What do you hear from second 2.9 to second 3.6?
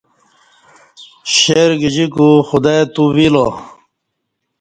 تووی لا